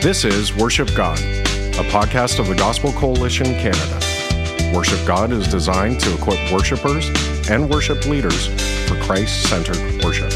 [0.00, 4.72] This is Worship God, a podcast of the Gospel Coalition Canada.
[4.72, 7.10] Worship God is designed to equip worshipers
[7.50, 8.46] and worship leaders
[8.88, 10.30] for Christ centered worship.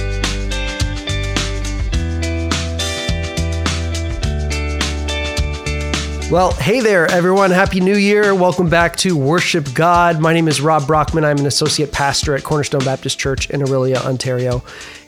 [6.28, 7.52] Well, hey there, everyone.
[7.52, 8.34] Happy New Year.
[8.34, 10.18] Welcome back to Worship God.
[10.18, 11.24] My name is Rob Brockman.
[11.24, 14.64] I'm an associate pastor at Cornerstone Baptist Church in Orillia, Ontario.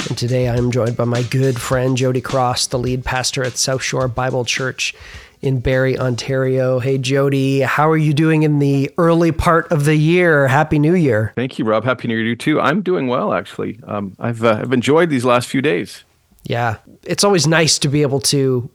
[0.08, 3.82] And today I'm joined by my good friend Jody Cross, the lead pastor at South
[3.82, 4.94] Shore Bible Church
[5.40, 6.78] in Barrie, Ontario.
[6.78, 10.46] Hey, Jody, how are you doing in the early part of the year?
[10.46, 11.32] Happy New Year.
[11.36, 11.84] Thank you, Rob.
[11.84, 12.60] Happy New Year to you too.
[12.60, 13.80] I'm doing well, actually.
[13.86, 16.04] Um, I've, uh, I've enjoyed these last few days.
[16.42, 18.68] Yeah, it's always nice to be able to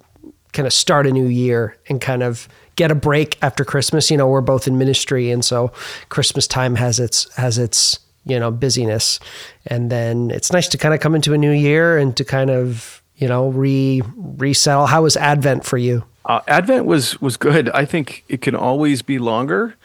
[0.54, 4.10] kind of start a new year and kind of get a break after Christmas.
[4.10, 5.72] You know, we're both in ministry, and so
[6.10, 8.00] Christmas time has its has its
[8.30, 9.20] you know busyness,
[9.68, 12.50] and then it's nice to kind of come into a new year and to kind
[12.50, 14.88] of you know re resettle.
[14.88, 16.04] How was Advent for you?
[16.26, 17.70] Uh, Advent was was good.
[17.70, 19.76] I think it can always be longer.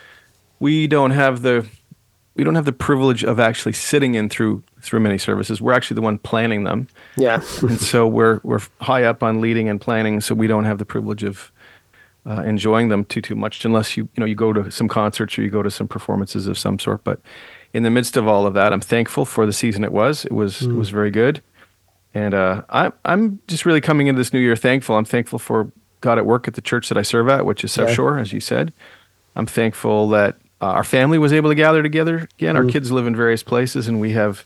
[0.61, 1.67] We don't have the
[2.35, 5.61] we don't have the privilege of actually sitting in through through many services.
[5.61, 6.89] We're actually the one planning them.
[7.17, 7.41] Yeah.
[7.63, 10.85] and so we're we're high up on leading and planning, so we don't have the
[10.85, 11.53] privilege of
[12.27, 15.39] uh, enjoying them too too much, unless you you know you go to some concerts
[15.39, 17.05] or you go to some performances of some sort.
[17.05, 17.21] But
[17.75, 20.25] in the midst of all of that, I'm thankful for the season it was.
[20.25, 20.71] It was mm.
[20.71, 21.43] it was very good,
[22.15, 24.97] and uh, I I'm just really coming into this new year thankful.
[24.97, 27.73] I'm thankful for God at work at the church that I serve at, which is
[27.73, 27.95] South yeah.
[27.95, 28.73] Shore, as you said.
[29.37, 32.57] I'm thankful that uh, our family was able to gather together again.
[32.57, 32.71] Our mm.
[32.71, 34.45] kids live in various places, and we have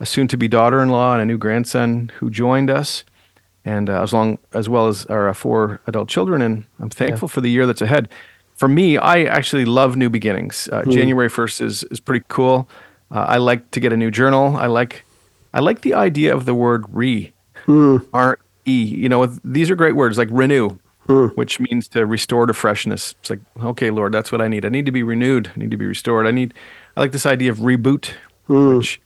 [0.00, 3.04] a soon-to-be daughter-in-law and a new grandson who joined us,
[3.66, 6.40] and uh, as long as well as our uh, four adult children.
[6.40, 7.34] And I'm thankful yeah.
[7.34, 8.08] for the year that's ahead.
[8.60, 10.68] For me, I actually love new beginnings.
[10.70, 10.92] Uh, mm.
[10.92, 12.68] January 1st is is pretty cool.
[13.10, 14.56] Uh, I like to get a new journal.
[14.56, 15.04] I like
[15.54, 17.32] I like the idea of the word re,
[17.66, 18.06] mm.
[18.12, 18.84] R E.
[18.84, 20.78] You know, these are great words like renew
[21.10, 21.36] mm.
[21.36, 23.14] which means to restore to freshness.
[23.20, 24.64] It's like, okay, Lord, that's what I need.
[24.64, 25.50] I need to be renewed.
[25.54, 26.26] I need to be restored.
[26.26, 26.54] I need,
[26.96, 28.12] I like this idea of reboot,
[28.48, 28.78] mm.
[28.78, 29.00] which,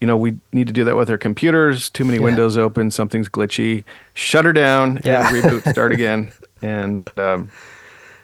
[0.00, 1.88] you know, we need to do that with our computers.
[1.90, 2.24] Too many yeah.
[2.24, 3.84] windows open, something's glitchy.
[4.14, 5.28] Shut her down yeah.
[5.28, 6.32] and reboot, start again.
[6.60, 7.50] And um,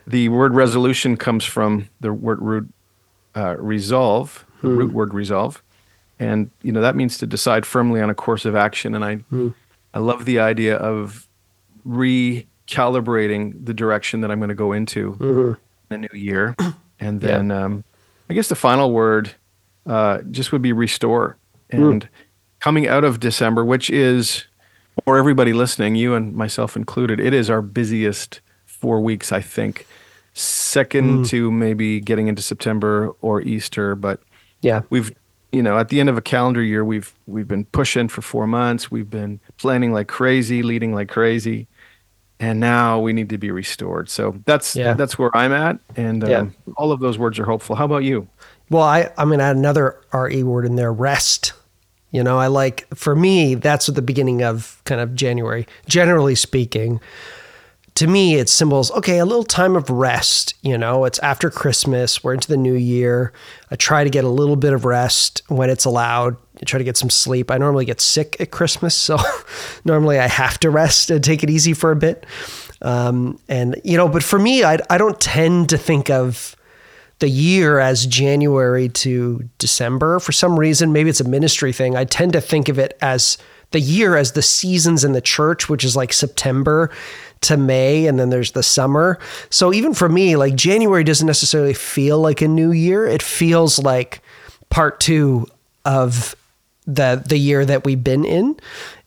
[0.09, 2.73] the word resolution comes from the word root
[3.37, 5.63] uh, resolve, the root word resolve.
[6.19, 8.95] And, you know, that means to decide firmly on a course of action.
[8.95, 9.55] And I, mm.
[9.95, 11.29] I love the idea of
[11.87, 15.53] recalibrating the direction that I'm going to go into mm-hmm.
[15.89, 16.57] the new year.
[17.01, 17.63] And then yeah.
[17.63, 17.85] um,
[18.29, 19.31] I guess the final word
[19.87, 21.37] uh, just would be restore.
[21.71, 22.09] And mm.
[22.59, 24.47] coming out of December, which is
[25.05, 29.87] for everybody listening, you and myself included, it is our busiest four weeks, I think.
[30.38, 31.28] Second mm.
[31.31, 34.21] to maybe getting into September or Easter, but
[34.60, 35.12] yeah, we've
[35.50, 38.47] you know at the end of a calendar year we've we've been pushing for four
[38.47, 38.88] months.
[38.88, 41.66] We've been planning like crazy, leading like crazy,
[42.38, 44.09] and now we need to be restored.
[44.09, 44.94] So that's yeah.
[44.94, 46.47] that's where I'm at, and um, yeah.
[46.76, 47.75] all of those words are hopeful.
[47.75, 48.28] How about you?
[48.70, 51.53] Well, I I'm gonna add another re word in there: rest.
[52.10, 55.66] You know, I like for me that's at the beginning of kind of January.
[55.87, 57.00] Generally speaking,
[57.99, 61.05] to me it symbols okay a little time of rest you know?
[61.05, 63.33] It's after christmas we're into the new year.
[63.73, 66.85] I try to get a little bit of rest when it's allowed I try to
[66.85, 67.51] get some sleep.
[67.51, 69.19] I normally get sick at christmas so
[69.85, 72.25] normally i have to rest and take it easy for a bit.
[72.83, 76.55] Um, and you know but for me I, I don't tend to think of
[77.19, 80.21] the year as january to december.
[80.21, 83.39] For some reason maybe it's a ministry thing i tend to think of it as
[83.71, 86.91] the year as the seasons in the church which is like september
[87.43, 89.19] to May and then there's the summer.
[89.50, 93.06] So even for me, like January doesn't necessarily feel like a new year.
[93.06, 94.21] It feels like
[94.71, 95.47] part two
[95.84, 96.34] of
[96.87, 98.56] the the year that we've been in.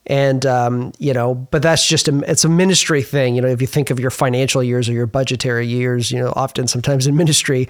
[0.07, 3.35] And um, you know, but that's just a it's a ministry thing.
[3.35, 6.33] You know, if you think of your financial years or your budgetary years, you know,
[6.35, 7.69] often sometimes in ministry,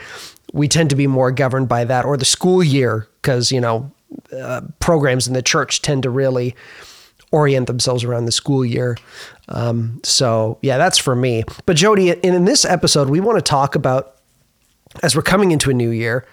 [0.53, 3.91] we tend to be more governed by that or the school year because you know
[4.37, 6.55] uh, programs in the church tend to really
[7.31, 8.97] orient themselves around the school year.
[9.51, 11.43] Um, so yeah, that's for me.
[11.65, 14.17] But Jody, in, in this episode, we want to talk about
[15.03, 16.25] as we're coming into a new year,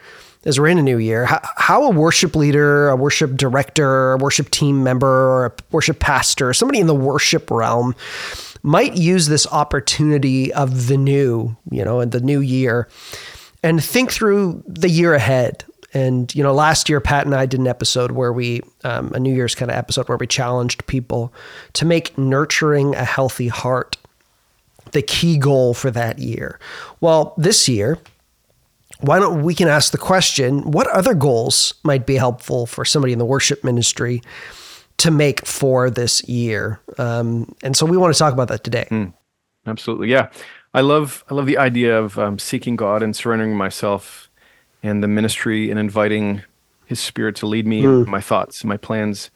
[0.44, 4.17] as we're in a new year, how, how, a worship leader, a worship director, a
[4.17, 7.94] worship team member, or a worship pastor, somebody in the worship realm
[8.62, 12.88] might use this opportunity of the new, you know, in the new year
[13.62, 17.61] and think through the year ahead and you know, last year Pat and I did
[17.61, 21.32] an episode where we, um, a New Year's kind of episode where we challenged people
[21.75, 23.96] to make nurturing a healthy heart
[24.93, 26.58] the key goal for that year.
[27.00, 27.99] Well, this year,
[29.00, 33.12] why don't we can ask the question: What other goals might be helpful for somebody
[33.12, 34.23] in the worship ministry
[34.99, 36.81] to make for this year?
[36.99, 38.88] Um, and so we want to talk about that today.
[38.91, 39.12] Mm.
[39.67, 40.31] Absolutely, yeah.
[40.75, 44.27] I love I love the idea of um, seeking God and surrendering myself
[44.82, 46.42] and the ministry and inviting
[46.86, 49.30] His Spirit to lead me in my thoughts, my plans,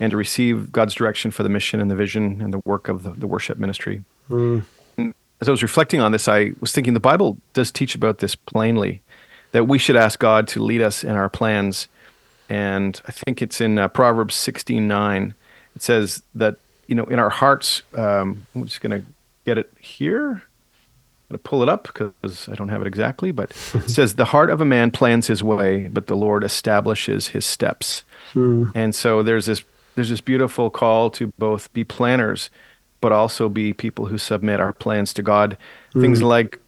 [0.00, 3.02] and to receive God's direction for the mission and the vision and the work of
[3.02, 4.02] the, the worship ministry.
[4.98, 8.18] And As I was reflecting on this, I was thinking the Bible does teach about
[8.18, 9.02] this plainly,
[9.52, 11.88] that we should ask God to lead us in our plans.
[12.48, 15.34] And I think it's in uh, Proverbs 16:9.
[15.74, 16.56] It says that
[16.86, 17.82] you know in our hearts.
[17.94, 19.06] Um, I'm just going to
[19.44, 20.42] get it here.
[21.28, 24.26] Going to pull it up because I don't have it exactly, but it says, The
[24.26, 28.04] heart of a man plans his way, but the Lord establishes his steps.
[28.32, 28.70] Hmm.
[28.74, 29.64] And so there's this
[29.96, 32.50] there's this beautiful call to both be planners,
[33.00, 35.58] but also be people who submit our plans to God.
[35.94, 36.02] Hmm.
[36.02, 36.60] Things like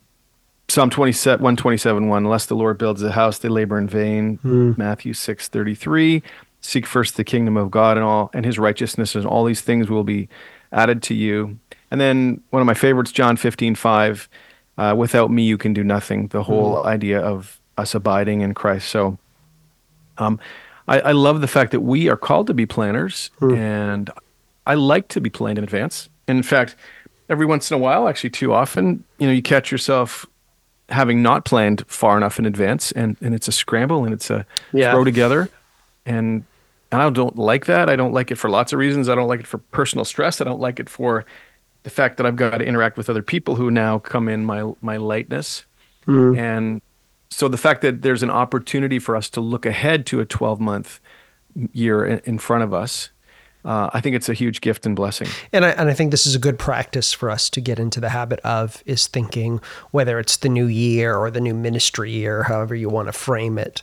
[0.69, 4.37] Psalm 27, 127, 1, unless the Lord builds a house, they labor in vain.
[4.39, 4.73] Hmm.
[4.77, 6.23] Matthew 6, 33,
[6.61, 9.89] seek first the kingdom of God and all, and his righteousness, and all these things
[9.89, 10.29] will be
[10.73, 11.59] added to you.
[11.91, 14.29] And then one of my favorites, John 15, 5,
[14.79, 16.29] uh, without me, you can do nothing.
[16.29, 18.89] The whole idea of us abiding in Christ.
[18.89, 19.19] So
[20.19, 20.39] um,
[20.87, 24.11] I, I love the fact that we are called to be planners, and
[24.67, 26.09] I like to be planned in advance.
[26.27, 26.77] In fact,
[27.29, 30.27] every once in a while, actually too often, you know, you catch yourself
[30.91, 34.47] having not planned far enough in advance, and and it's a scramble and it's a
[34.73, 34.93] Yeah.
[34.93, 35.51] throw together,
[36.07, 36.45] and
[36.91, 37.91] and I don't like that.
[37.91, 39.09] I don't like it for lots of reasons.
[39.09, 40.41] I don't like it for personal stress.
[40.41, 41.25] I don't like it for
[41.89, 44.71] the fact that I've got to interact with other people who now come in my
[44.83, 45.65] my lightness,
[46.37, 46.83] and
[47.31, 50.61] so the fact that there's an opportunity for us to look ahead to a 12
[50.61, 51.01] month
[51.73, 53.11] year in, in front of us,
[53.65, 55.29] uh, I think it's a huge gift and blessing.
[55.53, 58.01] And I, and I think this is a good practice for us to get into
[58.01, 59.61] the habit of is thinking
[59.91, 63.59] whether it's the new year or the new ministry year, however you want to frame
[63.59, 63.83] it.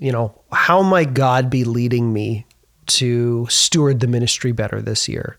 [0.00, 2.46] You know, how might God be leading me
[2.86, 5.38] to steward the ministry better this year?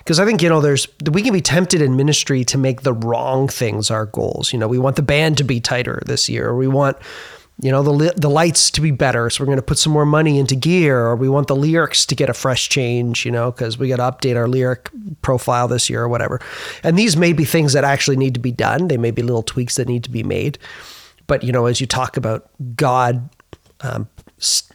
[0.00, 2.92] Because I think you know, there's we can be tempted in ministry to make the
[2.92, 4.52] wrong things our goals.
[4.52, 6.96] You know, we want the band to be tighter this year, or we want
[7.62, 10.06] you know the the lights to be better so we're going to put some more
[10.06, 13.50] money into gear or we want the lyrics to get a fresh change you know
[13.50, 14.88] because we got to update our lyric
[15.22, 16.40] profile this year or whatever.
[16.82, 18.88] And these may be things that actually need to be done.
[18.88, 20.58] They may be little tweaks that need to be made.
[21.26, 23.28] But you know as you talk about god
[23.82, 24.08] um,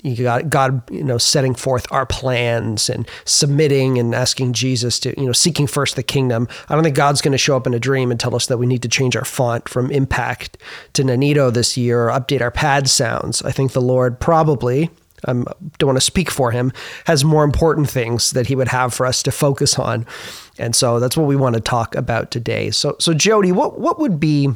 [0.04, 5.20] you got God, you know, setting forth our plans and submitting and asking Jesus to,
[5.20, 6.48] you know, seeking first the kingdom.
[6.70, 8.58] I don't think God's going to show up in a dream and tell us that
[8.58, 10.58] we need to change our font from Impact
[10.94, 13.42] to Nunito this year or update our pad sounds.
[13.42, 14.90] I think the Lord probably,
[15.26, 15.48] I um,
[15.80, 16.72] don't want to speak for him,
[17.06, 20.06] has more important things that he would have for us to focus on.
[20.60, 22.70] And so that's what we want to talk about today.
[22.72, 24.50] So, so Jody, what, what would be,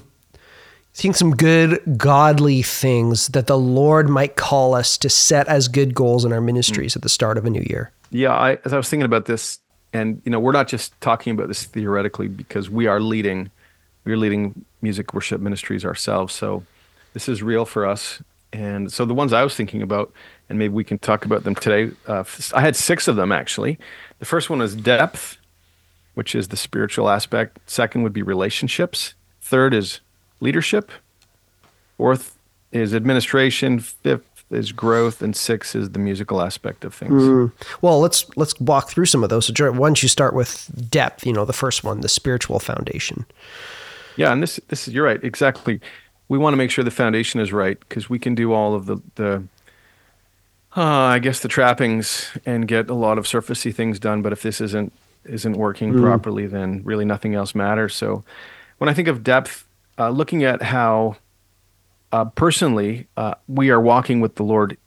[0.93, 5.93] think some good godly things that the Lord might call us to set as good
[5.93, 7.91] goals in our ministries at the start of a new year.
[8.11, 9.59] Yeah, I, as I was thinking about this,
[9.93, 13.49] and you know, we're not just talking about this theoretically because we are leading,
[14.03, 16.33] we're leading music worship ministries ourselves.
[16.33, 16.63] So
[17.13, 18.21] this is real for us.
[18.51, 20.11] And so the ones I was thinking about,
[20.49, 21.95] and maybe we can talk about them today.
[22.07, 23.77] Uh, I had six of them actually.
[24.19, 25.37] The first one is depth,
[26.15, 27.59] which is the spiritual aspect.
[27.67, 29.13] Second would be relationships.
[29.41, 29.99] Third is
[30.39, 30.91] leadership.
[31.97, 32.37] Fourth
[32.71, 33.79] is administration.
[33.79, 37.13] Fifth is growth, and six is the musical aspect of things.
[37.81, 39.45] Well, let's let's walk through some of those.
[39.45, 41.25] So, why don't you start with depth?
[41.25, 43.25] You know, the first one, the spiritual foundation.
[44.15, 45.79] Yeah, and this this is you're right exactly.
[46.27, 48.85] We want to make sure the foundation is right because we can do all of
[48.85, 49.43] the the
[50.75, 54.41] uh, I guess the trappings and get a lot of surfacey things done, but if
[54.41, 54.93] this isn't
[55.25, 57.93] isn't working properly, then really nothing else matters.
[57.95, 58.23] So
[58.77, 59.65] when I think of depth,
[59.99, 61.17] uh, looking at how
[62.11, 64.77] uh, personally uh, we are walking with the Lord,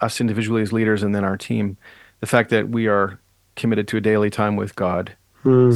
[0.00, 1.76] us individually as leaders, and then our team,
[2.20, 3.18] the fact that we are
[3.56, 5.14] committed to a daily time with God,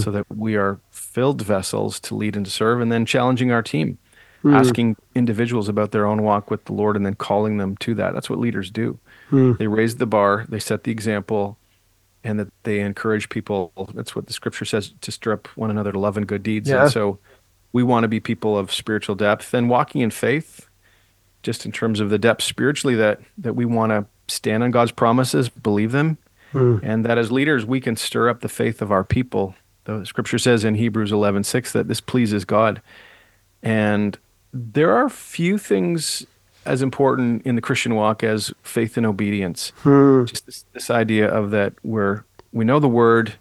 [0.03, 3.63] so that we are filled vessels to lead and to serve, and then challenging our
[3.63, 3.97] team,
[4.57, 8.13] asking individuals about their own walk with the Lord, and then calling them to that.
[8.13, 8.99] That's what leaders do.
[9.57, 11.57] They raise the bar, they set the example,
[12.23, 13.73] and that they encourage people.
[13.95, 16.69] That's what the scripture says to stir up one another to love and good deeds.
[16.69, 16.83] Yeah.
[16.83, 17.19] And so
[17.73, 20.69] we want to be people of spiritual depth and walking in faith,
[21.43, 24.93] just in terms of the depth spiritually that that we want to stand on God's
[24.93, 26.19] promises, believe them,
[26.53, 26.79] hmm.
[26.83, 29.55] and that as leaders we can stir up the faith of our people.
[29.85, 32.81] The scripture says in Hebrews 11:6 that this pleases God.
[33.63, 34.19] And
[34.53, 36.27] there are few things
[36.65, 39.73] as important in the Christian walk as faith and obedience.
[39.79, 40.25] Hmm.
[40.25, 43.35] Just this, this idea of that we're we know the word,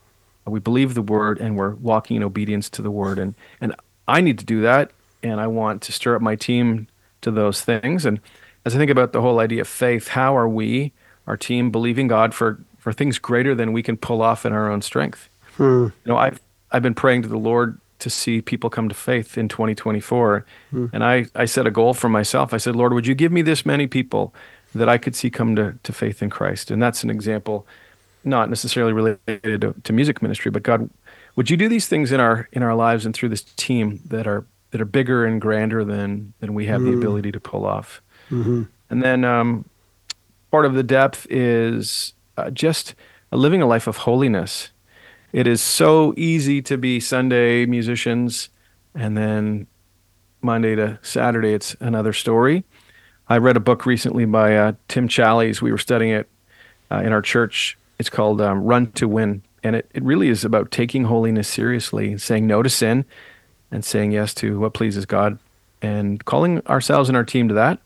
[0.46, 3.20] we believe the word, and we're walking in obedience to the word.
[3.20, 3.76] And and
[4.08, 4.92] I need to do that,
[5.24, 6.88] and I want to stir up my team
[7.22, 8.06] to those things.
[8.06, 8.20] And
[8.66, 10.92] as I think about the whole idea of faith, how are we,
[11.28, 14.70] our team, believing God for for things greater than we can pull off in our
[14.70, 15.30] own strength?
[15.58, 15.86] Hmm.
[15.86, 16.42] You know, I've
[16.72, 20.46] I've been praying to the Lord to see people come to faith in 2024.
[20.72, 20.88] Hmm.
[20.92, 22.54] And I, I set a goal for myself.
[22.54, 24.34] I said, Lord, would you give me this many people
[24.74, 26.72] that I could see come to, to faith in Christ?
[26.72, 27.66] And that's an example,
[28.24, 30.90] not necessarily related to, to music ministry, but God,
[31.36, 34.28] would you do these things in our in our lives and through this team that
[34.28, 38.02] are that are bigger and grander than than we have the ability to pull off?
[38.90, 39.66] And then um,
[40.52, 42.96] part of the depth is uh, just
[43.32, 44.72] living a life of holiness.
[45.34, 48.50] It is so easy to be Sunday musicians,
[48.94, 49.68] and then
[50.42, 52.66] Monday to Saturday, it's another story.
[53.30, 55.62] I read a book recently by uh, Tim Challies.
[55.62, 56.30] We were studying it
[56.92, 57.78] uh, in our church.
[57.98, 59.44] It's called um, Run to Win.
[59.64, 63.06] And it, it really is about taking holiness seriously, saying no to sin,
[63.72, 65.38] and saying yes to what pleases God,
[65.82, 67.80] and calling ourselves and our team to that.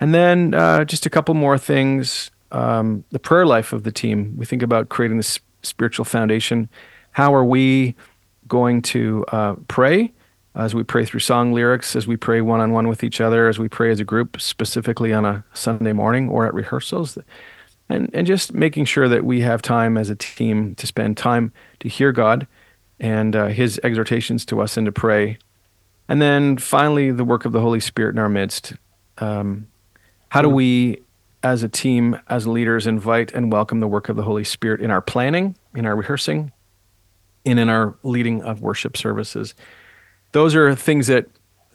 [0.00, 2.30] And then uh, just a couple more things.
[2.50, 4.34] Um, the prayer life of the team.
[4.36, 6.68] We think about creating this spiritual foundation.
[7.10, 7.94] How are we
[8.46, 10.12] going to uh, pray
[10.54, 13.48] as we pray through song lyrics, as we pray one on one with each other,
[13.48, 17.18] as we pray as a group, specifically on a Sunday morning or at rehearsals?
[17.88, 21.52] And, and just making sure that we have time as a team to spend time
[21.80, 22.46] to hear God
[23.00, 25.38] and uh, His exhortations to us and to pray.
[26.08, 28.74] And then finally, the work of the Holy Spirit in our midst.
[29.18, 29.68] Um,
[30.28, 31.02] how do we,
[31.42, 34.90] as a team, as leaders, invite and welcome the work of the Holy Spirit in
[34.90, 36.52] our planning, in our rehearsing,
[37.46, 39.54] and in our leading of worship services?
[40.32, 41.26] Those are things that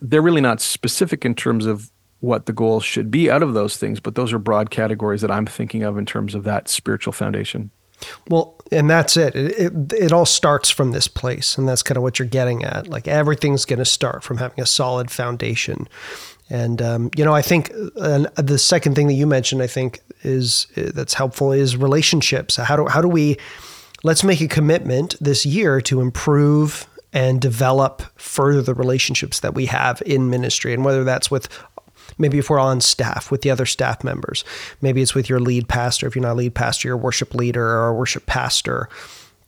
[0.01, 1.89] they're really not specific in terms of
[2.23, 5.29] what the goal should be out of those things, but those are broad categories that
[5.29, 7.69] I'm thinking of in terms of that spiritual foundation.
[8.29, 9.35] Well, and that's it.
[9.35, 9.93] It, it.
[9.93, 11.57] it, all starts from this place.
[11.57, 12.87] And that's kind of what you're getting at.
[12.87, 15.85] Like everything's going to start from having a solid foundation.
[16.49, 20.67] And, um, you know, I think the second thing that you mentioned, I think is
[20.75, 22.55] that's helpful is relationships.
[22.55, 23.35] How do, how do we,
[24.03, 29.67] let's make a commitment this year to improve and develop further the relationships that we
[29.67, 30.73] have in ministry.
[30.73, 31.47] And whether that's with
[32.17, 34.43] Maybe if we're on staff with the other staff members,
[34.81, 36.07] maybe it's with your lead pastor.
[36.07, 38.89] If you're not a lead pastor, your worship leader or worship pastor,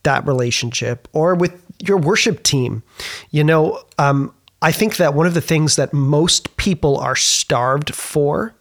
[0.04, 2.84] that relationship, or with your worship team.
[3.32, 7.94] You know, um, I think that one of the things that most people are starved
[7.94, 8.56] for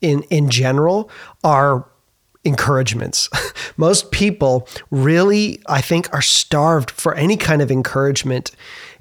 [0.00, 1.10] in in general
[1.42, 1.86] are
[2.44, 3.28] encouragements.
[3.76, 8.50] most people really, I think, are starved for any kind of encouragement.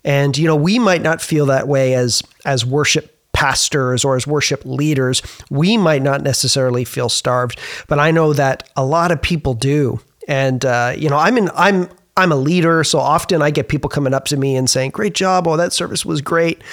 [0.03, 4.25] And you know, we might not feel that way as as worship pastors or as
[4.25, 9.21] worship leaders, we might not necessarily feel starved, but I know that a lot of
[9.21, 9.99] people do.
[10.27, 13.91] And uh, you know, I'm in I'm I'm a leader, so often I get people
[13.91, 15.47] coming up to me and saying, "Great job!
[15.47, 16.63] Oh, that service was great."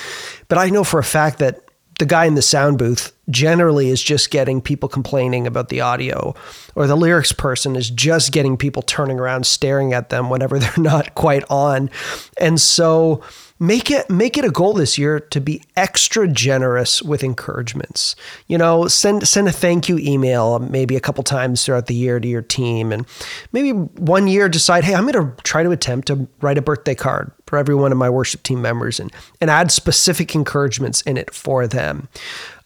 [0.49, 1.61] But I know for a fact that
[1.99, 6.35] the guy in the sound booth generally is just getting people complaining about the audio,
[6.75, 10.73] or the lyrics person is just getting people turning around staring at them whenever they're
[10.78, 11.90] not quite on.
[12.38, 13.23] And so
[13.61, 18.16] make it make it a goal this year to be extra generous with encouragements.
[18.49, 22.18] You know, send send a thank you email maybe a couple times throughout the year
[22.18, 23.06] to your team and
[23.52, 26.94] maybe one year decide, "Hey, I'm going to try to attempt to write a birthday
[26.94, 31.16] card for every one of my worship team members and and add specific encouragements in
[31.16, 32.08] it for them."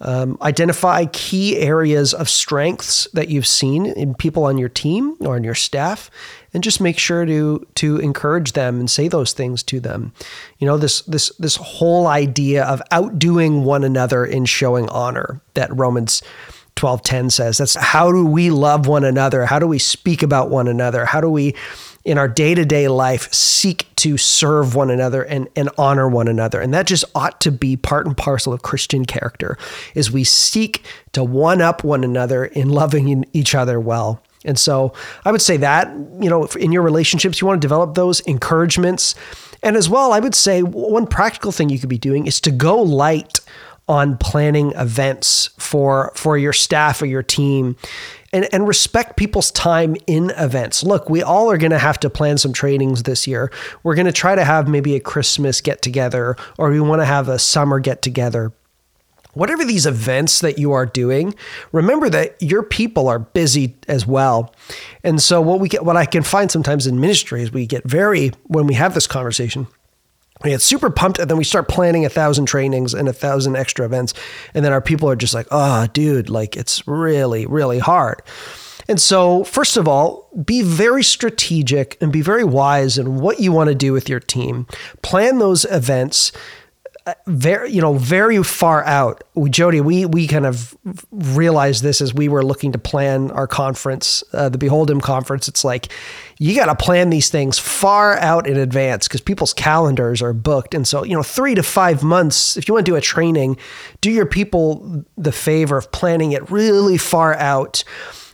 [0.00, 5.34] Um, identify key areas of strengths that you've seen in people on your team or
[5.34, 6.08] on your staff
[6.54, 10.12] and just make sure to to encourage them and say those things to them.
[10.58, 15.74] You know, this this this whole idea of outdoing one another in showing honor that
[15.76, 16.22] Romans
[16.76, 17.58] 12:10 says.
[17.58, 19.46] That's how do we love one another?
[19.46, 21.04] How do we speak about one another?
[21.04, 21.54] How do we
[22.04, 26.72] in our day-to-day life seek to serve one another and, and honor one another and
[26.72, 29.58] that just ought to be part and parcel of christian character
[29.94, 34.92] is we seek to one up one another in loving each other well and so
[35.24, 35.88] I would say that,
[36.20, 39.14] you know, in your relationships, you want to develop those encouragements.
[39.62, 42.50] And as well, I would say one practical thing you could be doing is to
[42.50, 43.40] go light
[43.88, 47.74] on planning events for for your staff or your team
[48.32, 50.82] and, and respect people's time in events.
[50.82, 53.50] Look, we all are going to have to plan some trainings this year.
[53.82, 57.06] We're going to try to have maybe a Christmas get together or we want to
[57.06, 58.52] have a summer get together
[59.34, 61.34] whatever these events that you are doing,
[61.72, 64.54] remember that your people are busy as well.
[65.04, 67.84] And so what we get what I can find sometimes in ministry is we get
[67.84, 69.66] very when we have this conversation,
[70.42, 73.56] we get super pumped and then we start planning a thousand trainings and a thousand
[73.56, 74.14] extra events.
[74.54, 78.22] And then our people are just like, oh, dude, like it's really, really hard.
[78.90, 83.52] And so, first of all, be very strategic and be very wise in what you
[83.52, 84.66] want to do with your team.
[85.02, 86.32] Plan those events
[87.26, 90.76] very you know very far out we, jody we we kind of
[91.10, 95.48] realized this as we were looking to plan our conference uh, the behold him conference
[95.48, 95.92] it's like
[96.38, 100.74] you got to plan these things far out in advance because people's calendars are booked
[100.74, 103.56] and so you know three to five months if you want to do a training
[104.00, 107.84] do your people the favor of planning it really far out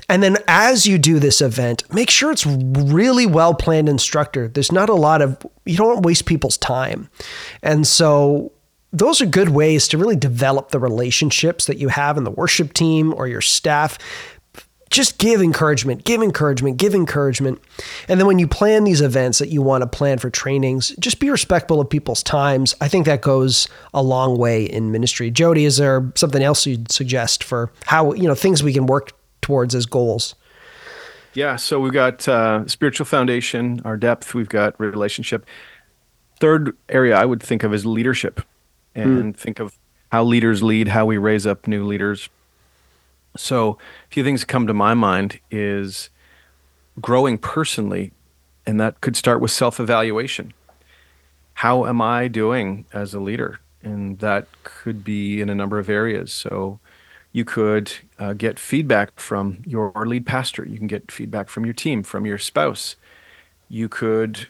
[0.08, 4.54] and then as you do this event, make sure it's really well planned and structured.
[4.54, 7.08] There's not a lot of, you don't waste people's time.
[7.62, 8.52] And so
[8.94, 12.72] those are good ways to really develop the relationships that you have in the worship
[12.72, 13.98] team or your staff.
[14.88, 17.60] Just give encouragement, give encouragement, give encouragement.
[18.08, 21.18] And then when you plan these events that you want to plan for trainings, just
[21.18, 22.76] be respectful of people's times.
[22.80, 25.32] I think that goes a long way in ministry.
[25.32, 29.10] Jody, is there something else you'd suggest for how, you know, things we can work
[29.40, 30.36] towards as goals?
[31.32, 35.44] Yeah, so we've got uh, spiritual foundation, our depth, we've got relationship.
[36.38, 38.40] Third area I would think of is leadership
[38.94, 39.36] and mm.
[39.36, 39.78] think of
[40.12, 42.28] how leaders lead, how we raise up new leaders.
[43.36, 46.10] So, a few things that come to my mind is
[47.00, 48.12] growing personally,
[48.64, 50.52] and that could start with self evaluation.
[51.54, 53.60] How am I doing as a leader?
[53.82, 56.32] And that could be in a number of areas.
[56.32, 56.78] So,
[57.32, 60.64] you could uh, get feedback from your lead pastor.
[60.64, 62.94] You can get feedback from your team, from your spouse.
[63.68, 64.46] You could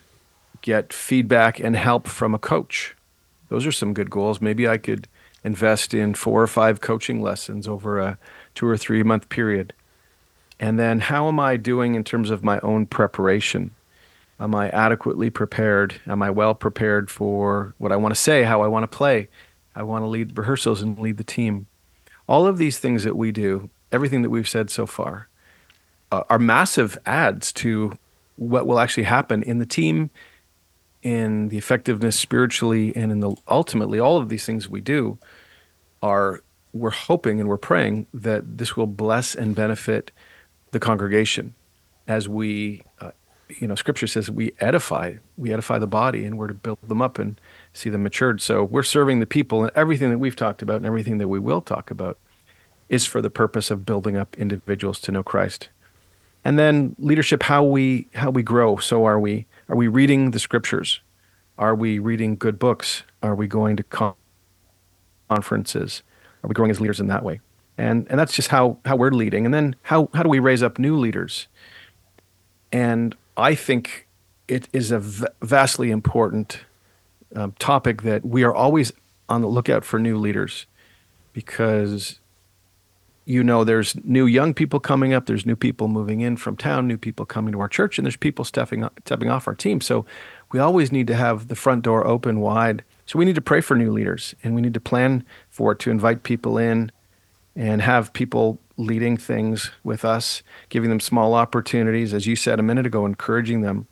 [0.61, 2.95] get feedback and help from a coach
[3.55, 4.41] those are some good goals.
[4.41, 5.07] Maybe I could
[5.45, 8.19] invest in four or five coaching lessons over a
[8.57, 9.73] two or three month period.
[10.59, 13.71] And then how am I doing in terms of my own preparation?
[14.41, 16.01] Am I adequately prepared?
[16.09, 19.29] Am I well prepared for what I want to say, how I want to play?
[19.77, 21.69] I want to lead rehearsals and lead the team.
[22.27, 25.29] All of these things that we do, everything that we've said so far,
[26.11, 27.97] uh, are massive adds to
[28.35, 30.11] what will actually happen in the team
[31.05, 35.17] in the effectiveness spiritually and in the ultimately all of these things we do
[36.03, 36.43] are
[36.73, 40.11] we're hoping and we're praying that this will bless and benefit
[40.73, 41.55] the congregation
[42.09, 43.13] as we uh,
[43.49, 47.03] you know scripture says we edify we edify the body and we're to build them
[47.03, 47.41] up and
[47.73, 48.41] see them matured.
[48.41, 51.39] So we're serving the people and everything that we've talked about and everything that we
[51.39, 52.19] will talk about
[52.89, 55.69] is for the purpose of building up individuals to know christ.
[56.45, 60.39] And then leadership how we how we grow so are we are we reading the
[60.39, 61.01] scriptures?
[61.59, 63.05] Are we reading good books?
[63.23, 64.17] Are we going to
[65.29, 66.03] conferences?
[66.43, 67.41] Are we growing as leaders in that way?
[67.79, 69.45] And and that's just how how we're leading.
[69.45, 71.49] And then how how do we raise up new leaders?
[72.73, 74.09] And I think
[74.49, 76.61] it is a v- vastly important
[77.35, 78.93] um, topic that we are always
[79.29, 80.67] on the lookout for new leaders
[81.33, 82.21] because
[83.27, 86.87] you know there's new young people coming up there's new people moving in from town
[86.87, 89.81] new people coming to our church and there's people stepping stepping off our team.
[89.81, 90.05] So
[90.53, 92.85] we always need to have the front door open wide.
[93.07, 95.79] So we need to pray for new leaders and we need to plan for it
[95.81, 96.91] to invite people in
[97.57, 102.63] and have people leading things with us giving them small opportunities as you said a
[102.63, 103.87] minute ago encouraging them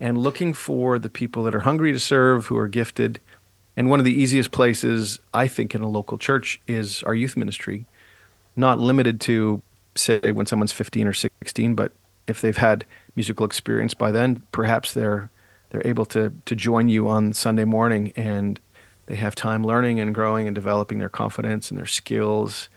[0.00, 3.20] and looking for the people that are hungry to serve who are gifted.
[3.76, 7.36] And one of the easiest places i think in a local church is our youth
[7.36, 7.86] ministry
[8.56, 9.62] not limited to
[9.94, 11.92] say when someone's 15 or 16, but
[12.26, 15.30] if they've had musical experience by then, perhaps they're
[15.70, 18.60] they're able to to join you on Sunday morning and
[19.06, 22.68] they have time learning and growing and developing their confidence and their skills,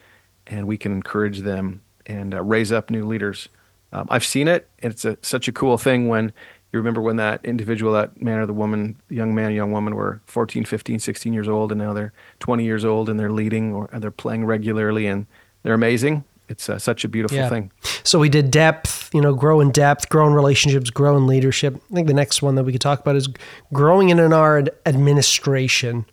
[0.48, 3.50] and we can encourage them and uh, raise up new leaders.
[3.92, 4.70] Um, I've seen it.
[4.78, 6.32] It's a, such a cool thing when
[6.72, 10.22] you remember when that individual, that man or the woman, young man, young woman were
[10.28, 13.90] 14, 15, 16 years old, and now they're 20 years old and they're leading or
[13.94, 15.26] they're playing regularly and
[15.64, 16.24] they're amazing.
[16.50, 17.50] It's uh, such a beautiful yeah.
[17.50, 17.72] thing.
[18.04, 21.76] So we did depth, you know, grow in depth, grow in relationships, grow in leadership.
[21.92, 23.30] I think the next one that we could talk about is
[23.72, 26.06] growing in our administration.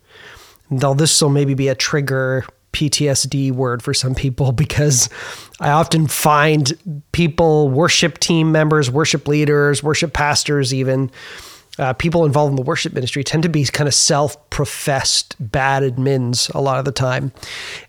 [0.69, 5.09] Now, this will maybe be a trigger PTSD word for some people because
[5.59, 11.09] I often find people, worship team members, worship leaders, worship pastors, even
[11.79, 16.53] uh, people involved in the worship ministry tend to be kind of self-professed bad admins
[16.53, 17.31] a lot of the time,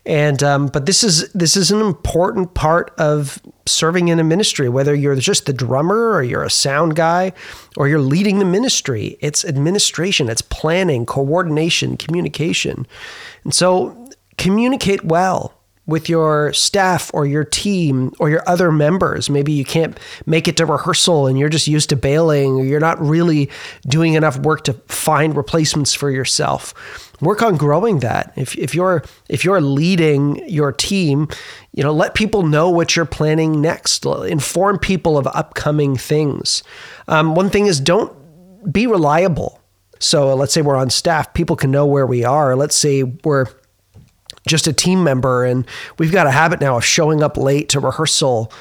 [0.07, 4.69] and um, but this is this is an important part of serving in a ministry.
[4.69, 7.33] Whether you're just the drummer or you're a sound guy
[7.77, 12.87] or you're leading the ministry, it's administration, it's planning, coordination, communication,
[13.45, 15.58] and so communicate well
[15.89, 19.29] with your staff or your team or your other members.
[19.29, 22.79] Maybe you can't make it to rehearsal and you're just used to bailing or you're
[22.79, 23.51] not really
[23.89, 26.75] doing enough work to find replacements for yourself.
[27.21, 28.33] Work on growing that.
[28.37, 31.27] If, if you're if you're leading your team,
[31.73, 34.05] you know, let people know what you're planning next.
[34.07, 36.63] Inform people of upcoming things.
[37.09, 38.15] Um, one thing is don't
[38.71, 39.59] be reliable
[40.01, 42.55] So let's say we're on staff, people can know where we are.
[42.57, 43.47] Let's say we're
[44.49, 45.67] just a team member and
[45.99, 48.53] we've got a habit now of showing up late to rehearsal.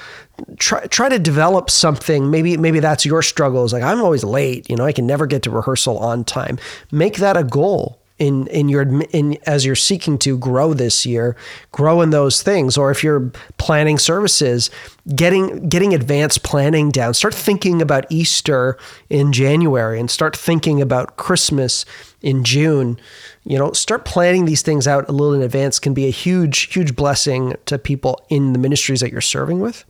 [0.60, 2.30] Try try to develop something.
[2.30, 4.70] Maybe maybe that's your struggle is like i'm always late.
[4.70, 6.60] You know i can never get to rehearsal on time.
[6.92, 11.36] Make that a goal in in your in as you're seeking to grow this year
[11.72, 12.78] grow in those things.
[12.78, 14.70] Or if you're planning services
[15.16, 17.14] getting getting advanced planning down.
[17.14, 18.78] Start thinking about easter
[19.10, 21.86] in january and start thinking about christmas
[22.22, 23.00] in june.
[23.44, 26.74] You know start planning these things out a little in advance can be a huge
[26.74, 29.86] huge blessing to people in the ministries that you're serving with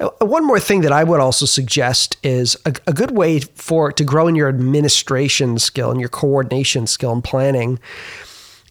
[0.00, 3.92] Uh, one more thing that I would also suggest is a, a, good way for
[3.92, 7.78] to grow in your administration skill and your coordination skill and planning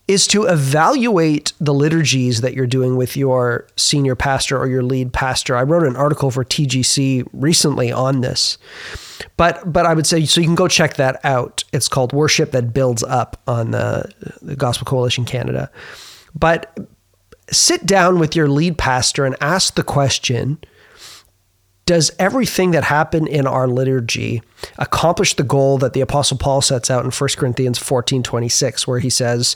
[0.08, 5.14] is to evaluate the liturgies that you're doing with your senior pastor or your lead
[5.14, 5.56] pastor.
[5.56, 8.58] I wrote an article for TGC recently on this.
[9.38, 11.64] But but I would say so you can go check that out.
[11.72, 15.72] It's called Worship that Builds Up on the, the Gospel Coalition Canada.
[16.36, 16.78] But
[17.52, 20.60] sit down with your lead pastor and ask the question
[21.86, 24.41] does everything that happened in our liturgy
[24.78, 29.00] accomplish the goal that the apostle paul sets out in 1 corinthians 14 26 where
[29.00, 29.56] he says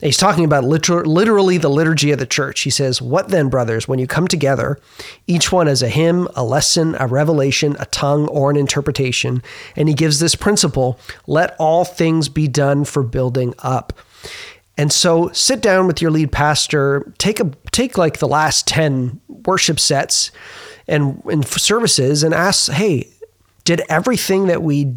[0.00, 2.60] he's talking about liter- literally the liturgy of the church.
[2.62, 4.78] He says what then brothers when you come together
[5.26, 9.42] each one has a hymn a lesson a revelation a tongue or an interpretation
[9.76, 13.92] and he gives this principle let all things be done for building up.
[14.76, 19.20] And so sit down with your lead pastor take a take like the last 10
[19.28, 20.30] worship sets
[20.90, 23.08] and in services and ask, hey,
[23.64, 24.96] did everything that we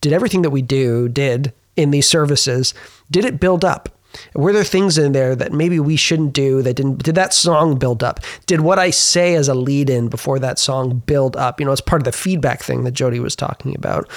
[0.00, 2.74] did everything that we do did in these services
[3.10, 3.88] did it build up?
[4.34, 7.78] Were there things in there that maybe we shouldn't do that didn't did that song
[7.78, 8.20] build up?
[8.46, 11.60] Did what I say as a lead in before that song build up?
[11.60, 14.08] You know, it's part of the feedback thing that Jody was talking about.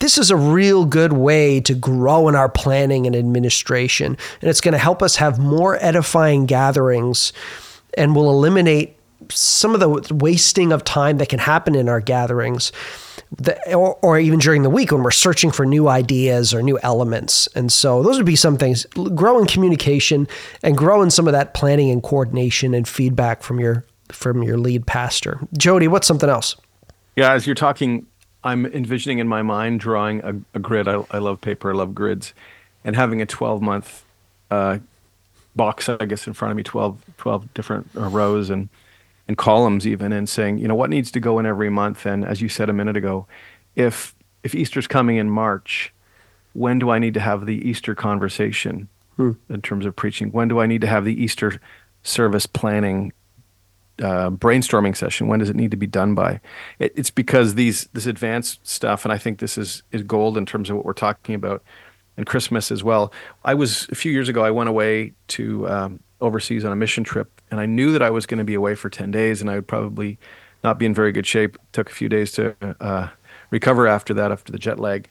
[0.00, 4.60] This is a real good way to grow in our planning and administration, and it's
[4.60, 7.32] going to help us have more edifying gatherings
[7.96, 8.98] and will eliminate
[9.30, 12.72] some of the wasting of time that can happen in our gatherings
[13.72, 17.48] or, or, even during the week when we're searching for new ideas or new elements.
[17.54, 18.84] And so those would be some things.
[19.14, 20.28] Grow in communication
[20.62, 24.58] and grow in some of that planning and coordination and feedback from your from your
[24.58, 25.40] lead pastor.
[25.56, 26.56] Jody, what's something else?
[27.16, 28.06] Yeah, as you're talking,
[28.44, 30.86] I'm envisioning in my mind drawing a, a grid.
[30.86, 31.70] I, I, love paper.
[31.70, 32.34] I love grids,
[32.84, 34.04] and having a 12 month
[34.50, 34.78] uh,
[35.56, 38.68] box, I guess, in front of me, 12, 12 different uh, rows, and
[39.26, 42.06] and columns even and saying, you know, what needs to go in every month?
[42.06, 43.26] And as you said a minute ago,
[43.74, 45.92] if if Easter's coming in March,
[46.52, 49.32] when do I need to have the Easter conversation hmm.
[49.48, 50.30] in terms of preaching?
[50.30, 51.60] When do I need to have the Easter
[52.02, 53.12] service planning
[54.00, 55.28] uh, brainstorming session?
[55.28, 56.40] When does it need to be done by?
[56.78, 60.46] It, it's because these this advanced stuff, and I think this is is gold in
[60.46, 61.62] terms of what we're talking about,
[62.16, 63.12] and Christmas as well.
[63.44, 64.44] I was a few years ago.
[64.44, 68.10] I went away to um, overseas on a mission trip, and I knew that I
[68.10, 70.18] was going to be away for 10 days and I would probably
[70.64, 71.54] not be in very good shape.
[71.54, 73.10] It took a few days to uh,
[73.50, 75.08] recover after that, after the jet lag.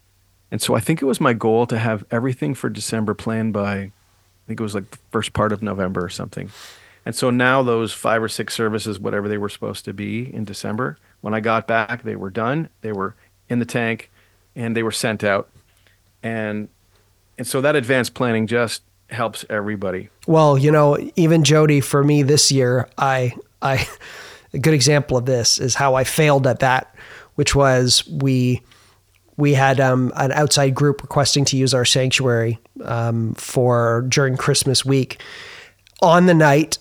[0.52, 3.76] And so I think it was my goal to have everything for December planned by,
[3.76, 3.92] I
[4.46, 6.52] think it was like the first part of November or something.
[7.06, 10.44] And so now those five or six services, whatever they were supposed to be in
[10.44, 13.16] December, when I got back, they were done, they were
[13.48, 14.12] in the tank,
[14.54, 15.50] and they were sent out.
[16.22, 16.68] And
[17.38, 20.10] and so that advanced planning just helps everybody.
[20.28, 23.88] Well, you know, even Jody, for me this year, I, I,
[24.54, 26.96] a good example of this is how I failed at that,
[27.36, 28.62] which was we,
[29.38, 34.86] we had um, an outside group requesting to use our sanctuary um, for during Christmas
[34.86, 35.22] week.
[36.02, 36.78] On the night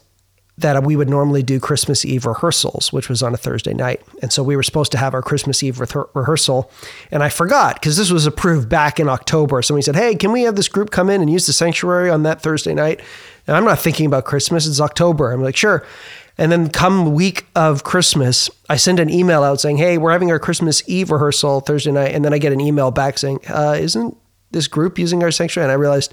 [0.58, 4.02] that we would normally do Christmas Eve rehearsals, which was on a Thursday night.
[4.20, 6.70] And so we were supposed to have our Christmas Eve re- rehearsal.
[7.10, 9.62] And I forgot because this was approved back in October.
[9.62, 12.22] Somebody said, Hey, can we have this group come in and use the sanctuary on
[12.24, 13.00] that Thursday night?
[13.46, 14.66] And I'm not thinking about Christmas.
[14.66, 15.32] It's October.
[15.32, 15.86] I'm like, Sure.
[16.38, 20.30] And then come week of Christmas, I send an email out saying, Hey, we're having
[20.30, 22.14] our Christmas Eve rehearsal Thursday night.
[22.14, 24.16] And then I get an email back saying, uh, Isn't
[24.50, 25.64] this group using our sanctuary?
[25.64, 26.12] And I realized,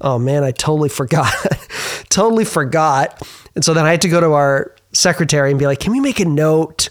[0.00, 1.32] Oh man, I totally forgot.
[2.08, 3.22] totally forgot.
[3.54, 6.00] And so then I had to go to our secretary and be like, can we
[6.00, 6.88] make a note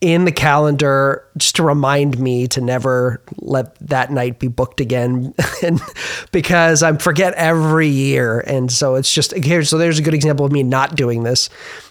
[0.00, 5.34] in the calendar just to remind me to never let that night be booked again?
[5.62, 5.80] And
[6.32, 8.40] because I forget every year.
[8.40, 11.50] And so it's just here so there's a good example of me not doing this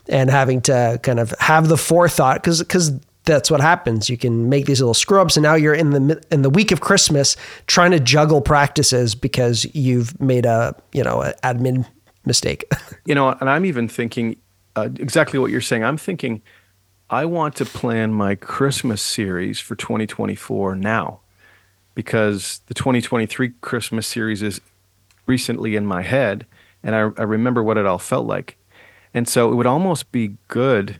[0.10, 2.92] and having to kind of have the forethought cuz cuz
[3.24, 4.10] that's what happens.
[4.10, 6.74] You can make these little screw ups and now you're in the in the week
[6.74, 11.86] of Christmas trying to juggle practices because you've made a you know admin
[12.26, 12.70] mistake.
[13.06, 14.38] you know, and I'm even thinking
[14.76, 15.84] uh, exactly what you're saying.
[15.84, 16.42] I'm thinking
[17.10, 21.20] I want to plan my Christmas series for 2024 now.
[21.94, 24.62] because the 2023 Christmas series is
[25.26, 26.46] recently in my head
[26.84, 28.58] and I, I remember what it all felt like.
[29.14, 30.98] And so it would almost be good,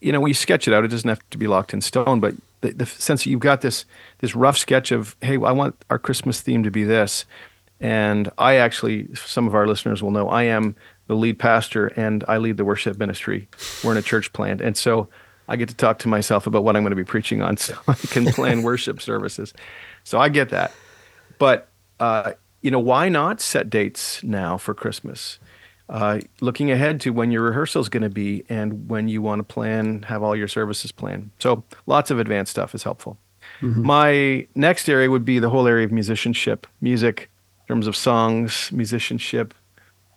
[0.00, 2.20] you know, when you sketch it out, it doesn't have to be locked in stone,
[2.20, 3.84] but the, the sense that you've got this
[4.18, 7.24] this rough sketch of, hey, I want our Christmas theme to be this.
[7.82, 10.76] And I actually, some of our listeners will know, I am
[11.08, 13.48] the lead pastor and I lead the worship ministry.
[13.82, 14.60] We're in a church plant.
[14.60, 15.08] And so
[15.48, 17.76] I get to talk to myself about what I'm going to be preaching on so
[17.88, 19.52] I can plan worship services.
[20.04, 20.72] So I get that.
[21.38, 21.68] But,
[21.98, 25.40] uh, you know, why not set dates now for Christmas?
[25.88, 29.40] Uh, looking ahead to when your rehearsal is going to be and when you want
[29.40, 31.30] to plan, have all your services planned.
[31.40, 33.18] So lots of advanced stuff is helpful.
[33.60, 33.82] Mm-hmm.
[33.84, 37.28] My next area would be the whole area of musicianship, music,
[37.62, 39.54] in terms of songs, musicianship,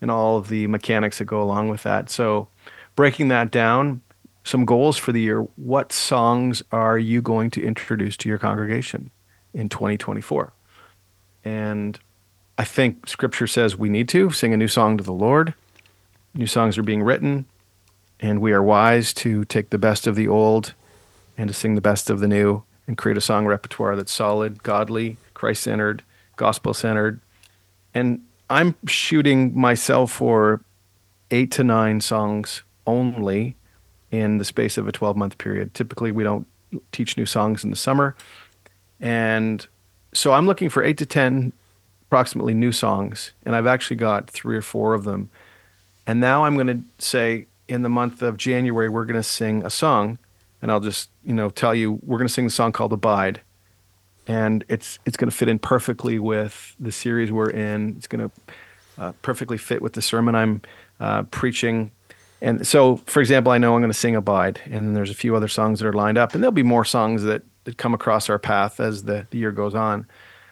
[0.02, 2.10] and all of the mechanics that go along with that.
[2.10, 2.48] So
[2.96, 4.02] breaking that down,
[4.44, 5.42] some goals for the year.
[5.56, 9.12] What songs are you going to introduce to your congregation
[9.54, 10.54] in 2024?
[11.44, 12.00] And
[12.58, 15.54] I think scripture says we need to sing a new song to the Lord.
[16.34, 17.46] New songs are being written,
[18.20, 20.74] and we are wise to take the best of the old
[21.38, 24.64] and to sing the best of the new and create a song repertoire that's solid,
[24.64, 26.04] godly, Christ centered,
[26.36, 27.20] gospel centered.
[27.96, 30.62] And I'm shooting myself for
[31.32, 33.56] eight to nine songs only
[34.12, 35.74] in the space of a 12 month period.
[35.74, 36.46] Typically, we don't
[36.92, 38.16] teach new songs in the summer.
[39.00, 39.66] And
[40.14, 41.54] so I'm looking for eight to 10
[42.08, 43.32] approximately new songs.
[43.46, 45.30] And I've actually got three or four of them.
[46.06, 49.66] And now I'm going to say in the month of January, we're going to sing
[49.66, 50.20] a song.
[50.62, 53.42] And I'll just, you know, tell you, we're going to sing the song called Abide.
[54.28, 57.96] And it's, it's going to fit in perfectly with the series we're in.
[57.98, 58.54] It's going to
[58.98, 60.62] uh, perfectly fit with the sermon I'm
[61.00, 61.92] uh, preaching
[62.42, 65.36] and so, for example, I know I'm going to sing Abide, and there's a few
[65.36, 68.30] other songs that are lined up, and there'll be more songs that, that come across
[68.30, 70.06] our path as the, the year goes on.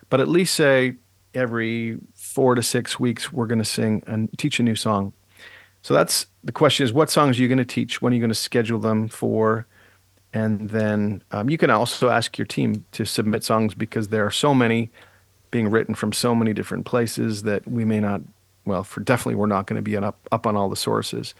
[0.09, 0.95] But at least say
[1.33, 5.13] every four to six weeks, we're going to sing and teach a new song.
[5.81, 8.01] So that's the question is what songs are you going to teach?
[8.01, 9.67] When are you going to schedule them for?
[10.33, 14.31] And then um, you can also ask your team to submit songs because there are
[14.31, 14.89] so many
[15.51, 18.21] being written from so many different places that we may not,
[18.65, 21.35] well, for definitely we're not going to be up, up on all the sources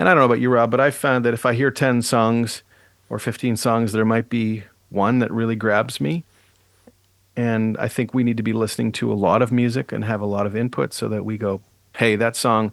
[0.00, 2.00] and I don't know about you, Rob, but I found that if I hear 10
[2.00, 2.62] songs
[3.10, 6.24] or 15 songs, there might be one that really grabs me.
[7.36, 10.22] And I think we need to be listening to a lot of music and have
[10.22, 11.60] a lot of input so that we go,
[11.96, 12.72] hey, that song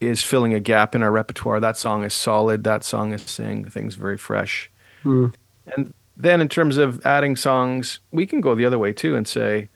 [0.00, 1.60] is filling a gap in our repertoire.
[1.60, 2.64] That song is solid.
[2.64, 4.68] That song is saying things very fresh.
[5.04, 5.34] Mm.
[5.74, 9.26] And then in terms of adding songs, we can go the other way too and
[9.26, 9.68] say,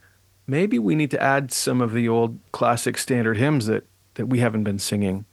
[0.47, 4.41] maybe we need to add some of the old classic standard hymns that, that we
[4.41, 5.25] haven't been singing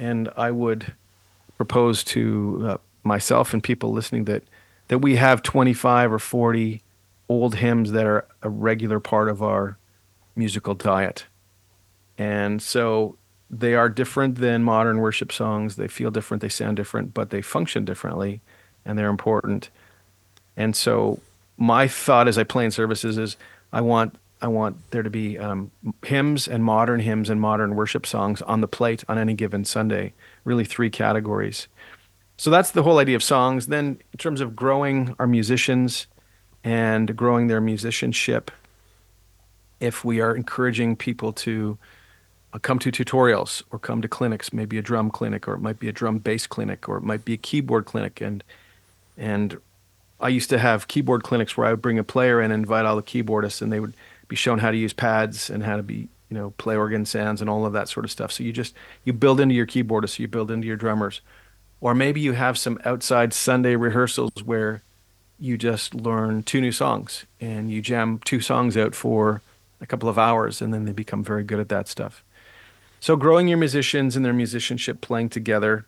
[0.00, 0.92] and I would
[1.56, 4.42] propose to uh, myself and people listening that
[4.88, 6.82] that we have 25 or 40
[7.28, 9.78] old hymns that are a regular part of our
[10.34, 11.26] musical diet.
[12.18, 13.16] And so
[13.48, 15.76] they are different than modern worship songs.
[15.76, 18.40] They feel different, they sound different, but they function differently
[18.90, 19.70] and they're important.
[20.56, 21.20] And so
[21.56, 23.36] my thought as I play in services is
[23.72, 25.70] I want I want there to be um,
[26.02, 30.12] hymns and modern hymns and modern worship songs on the plate on any given Sunday.
[30.44, 31.68] Really, three categories.
[32.38, 33.66] So that's the whole idea of songs.
[33.66, 36.06] Then, in terms of growing our musicians
[36.64, 38.50] and growing their musicianship,
[39.78, 41.76] if we are encouraging people to
[42.54, 45.78] uh, come to tutorials or come to clinics, maybe a drum clinic, or it might
[45.78, 48.42] be a drum bass clinic, or it might be a keyboard clinic, and
[49.20, 49.60] and
[50.18, 52.86] I used to have keyboard clinics where I would bring a player in and invite
[52.86, 53.94] all the keyboardists, and they would
[54.26, 57.40] be shown how to use pads and how to be you know play organ sounds
[57.40, 58.32] and all of that sort of stuff.
[58.32, 61.20] So you just you build into your keyboardists you build into your drummers.
[61.82, 64.82] Or maybe you have some outside sunday rehearsals where
[65.38, 69.40] you just learn two new songs and you jam two songs out for
[69.80, 72.22] a couple of hours and then they become very good at that stuff.
[73.00, 75.86] So growing your musicians and their musicianship playing together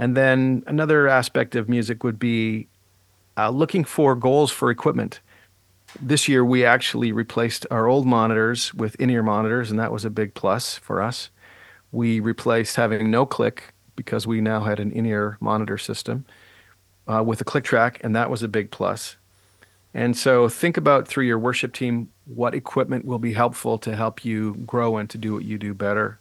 [0.00, 2.66] and then another aspect of music would be
[3.36, 5.20] uh, looking for goals for equipment
[6.00, 10.10] this year we actually replaced our old monitors with in-ear monitors, and that was a
[10.10, 11.30] big plus for us.
[11.92, 16.24] We replaced having no click because we now had an in-ear monitor system
[17.08, 19.16] uh, with a click track, and that was a big plus.
[19.92, 24.24] And so think about through your worship team what equipment will be helpful to help
[24.24, 26.20] you grow and to do what you do better.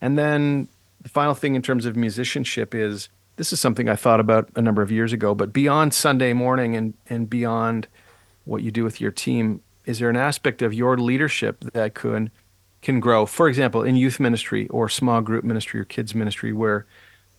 [0.00, 0.68] And then
[1.00, 4.62] the final thing in terms of musicianship is this is something I thought about a
[4.62, 7.88] number of years ago, but beyond Sunday morning and, and beyond–
[8.44, 12.30] what you do with your team, is there an aspect of your leadership that could
[12.82, 13.26] can grow?
[13.26, 16.86] For example, in youth ministry or small group ministry or kids ministry, where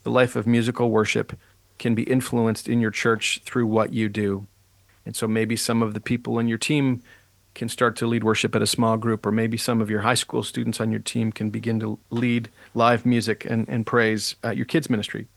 [0.04, 1.38] the life of musical worship
[1.80, 4.48] can be influenced in your church through what you do.
[5.06, 7.02] And so maybe some of the people in your team
[7.54, 10.16] can start to lead worship at a small group, or maybe some of your high
[10.16, 14.56] school students on your team can begin to lead live music and, and praise at
[14.56, 15.28] your kids' ministry.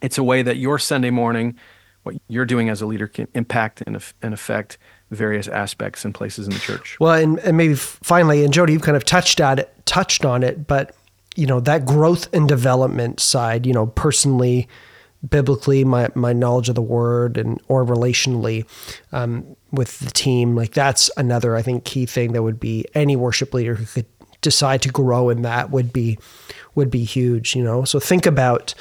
[0.00, 1.56] It's a way that your Sunday morning,
[2.02, 4.78] what you're doing as a leader, can impact and, and affect
[5.10, 6.98] various aspects and places in the church.
[7.00, 10.42] Well, and, and maybe finally, and Jody, you've kind of touched at it, touched on
[10.42, 10.94] it, but
[11.36, 14.68] you know that growth and development side, you know, personally,
[15.28, 18.66] biblically, my my knowledge of the word, and or relationally,
[19.12, 20.56] um, with the team.
[20.56, 24.06] Like that's another, I think, key thing that would be any worship leader who could
[24.40, 26.18] decide to grow in that would be
[26.74, 27.54] would be huge.
[27.54, 28.74] You know, so think about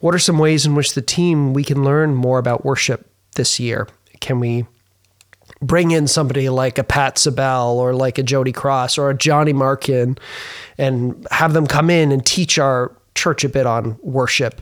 [0.00, 3.60] what are some ways in which the team we can learn more about worship this
[3.60, 3.88] year.
[4.20, 4.66] Can we
[5.60, 9.52] bring in somebody like a Pat Sabel or like a Jody Cross or a Johnny
[9.52, 10.18] Markin
[10.76, 14.60] and have them come in and teach our church a bit on worship.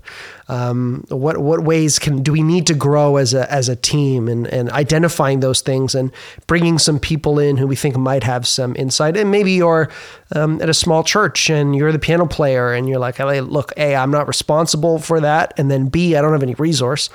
[0.48, 4.28] Um, what what ways can do we need to grow as a as a team
[4.28, 6.10] and and identifying those things and
[6.46, 9.90] bringing some people in who we think might have some insight and maybe you're
[10.34, 13.72] um, at a small church and you're the piano player and you're like hey, look
[13.76, 17.10] a I'm not responsible for that and then b I don't have any resource.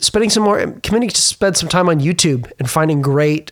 [0.00, 3.50] Spending some more committing to spend some time on YouTube and finding great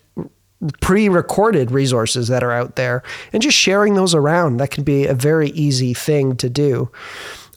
[0.80, 3.02] pre-recorded resources that are out there
[3.32, 6.90] and just sharing those around that can be a very easy thing to do.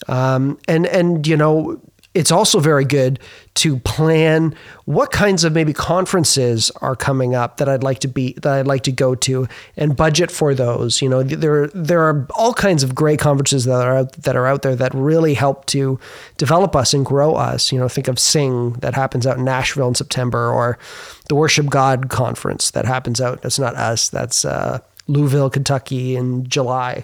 [0.08, 1.80] Um, and and you know
[2.16, 3.20] it's also very good
[3.54, 8.34] to plan what kinds of maybe conferences are coming up that I'd like to be
[8.42, 11.04] that I'd like to go to and budget for those.
[11.04, 14.48] You know, there there are all kinds of great conferences that are out, that are
[14.48, 16.00] out there that really help to
[16.38, 17.72] develop us and grow us.
[17.72, 20.80] You know, think of Sing that happens out in Nashville in September, or
[21.28, 23.44] the Worship God conference that happens out.
[23.44, 24.10] That's not us.
[24.10, 27.04] That's uh, Louisville, Kentucky in July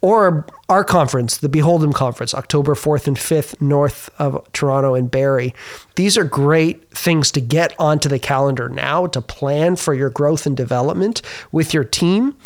[0.00, 5.10] or our conference, the Behold Him Conference, October 4th and 5th, north of Toronto and
[5.10, 5.54] Barrie.
[5.96, 10.46] These are great things to get onto the calendar now to plan for your growth
[10.46, 12.36] and development with your team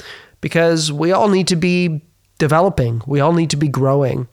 [0.40, 2.02] because we all need to be
[2.38, 3.02] developing.
[3.06, 4.26] We all need to be growing.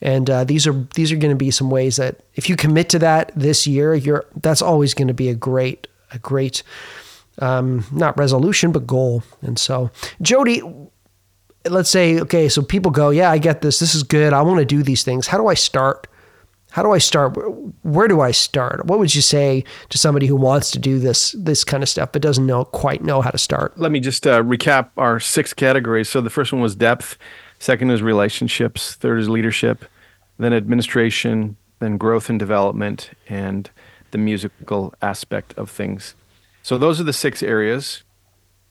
[0.00, 2.88] And uh, these are these are going to be some ways that if you commit
[2.90, 6.62] to that this year, you're that's always going to be a great a great
[7.40, 9.22] um, not resolution but goal.
[9.42, 9.90] And so,
[10.22, 10.62] Jody,
[11.64, 13.78] let's say, okay, so people go, yeah, I get this.
[13.78, 14.32] This is good.
[14.32, 15.26] I want to do these things.
[15.26, 16.06] How do I start?
[16.70, 17.36] How do I start?
[17.82, 18.84] Where do I start?
[18.86, 22.12] What would you say to somebody who wants to do this this kind of stuff
[22.12, 23.78] but doesn't know quite know how to start?
[23.78, 26.08] Let me just uh, recap our six categories.
[26.08, 27.16] So the first one was depth,
[27.58, 29.86] second is relationships, third is leadership,
[30.38, 33.70] then administration, then growth and development, and
[34.10, 36.14] the musical aspect of things.
[36.62, 38.02] So those are the six areas.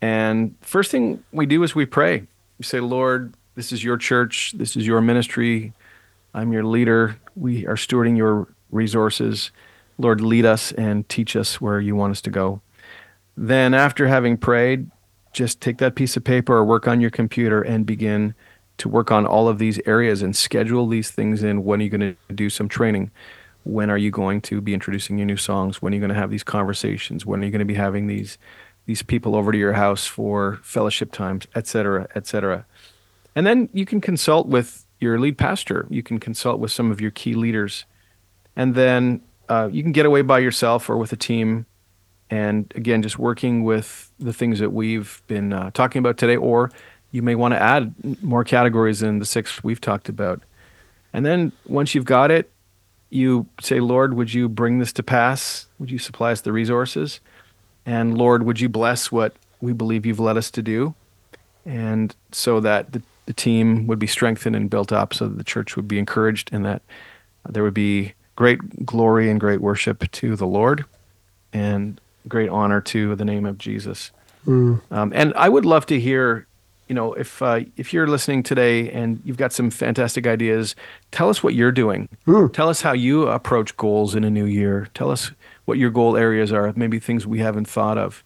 [0.01, 2.27] And first thing we do is we pray.
[2.57, 5.73] You say, Lord, this is your church, this is your ministry.
[6.33, 7.19] I'm your leader.
[7.35, 9.51] We are stewarding your resources.
[9.97, 12.61] Lord, lead us and teach us where you want us to go.
[13.35, 14.89] Then, after having prayed,
[15.33, 18.33] just take that piece of paper or work on your computer and begin
[18.77, 21.63] to work on all of these areas and schedule these things in.
[21.63, 23.11] When are you going to do some training?
[23.63, 25.81] When are you going to be introducing your new songs?
[25.81, 27.25] When are you going to have these conversations?
[27.25, 28.37] When are you going to be having these
[28.87, 32.65] these people over to your house for fellowship times, et cetera, et cetera.
[33.35, 35.85] And then you can consult with your lead pastor.
[35.91, 37.85] You can consult with some of your key leaders.
[38.55, 41.67] And then uh, you can get away by yourself or with a team.
[42.29, 46.71] And again, just working with the things that we've been uh, talking about today, or
[47.11, 50.41] you may want to add more categories than the six we've talked about.
[51.13, 52.51] And then once you've got it,
[53.09, 55.67] you say, Lord, would you bring this to pass?
[55.79, 57.21] Would you supply us the resources?
[57.87, 60.93] And Lord, would you bless what we believe you've led us to do?
[61.65, 65.43] And so that the, the team would be strengthened and built up, so that the
[65.43, 66.81] church would be encouraged and that
[67.47, 70.85] there would be great glory and great worship to the Lord
[71.53, 74.11] and great honor to the name of Jesus.
[74.45, 74.81] Mm.
[74.91, 76.45] Um, and I would love to hear,
[76.89, 80.75] you know, if uh, if you're listening today and you've got some fantastic ideas,
[81.11, 82.09] tell us what you're doing.
[82.27, 82.51] Mm.
[82.51, 84.89] Tell us how you approach goals in a new year.
[84.93, 85.31] Tell us
[85.67, 88.23] what your goal areas are, maybe things we haven't thought of.